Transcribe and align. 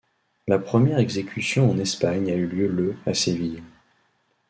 La 0.47 0.57
première 0.57 0.97
exécution 0.97 1.69
en 1.69 1.77
Espagne 1.77 2.31
a 2.31 2.35
lieu 2.35 2.67
le 2.69 2.95
à 3.05 3.13
Séville. 3.13 3.61